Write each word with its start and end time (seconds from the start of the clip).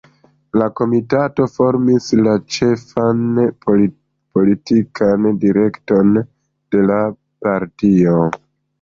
La 0.59 0.67
Komitato 0.79 1.45
formis 1.57 2.07
la 2.21 2.33
ĉefan 2.55 3.21
politikan 3.67 5.31
direkton 5.47 6.19
de 6.23 6.85
la 6.91 7.01
partio. 7.47 8.21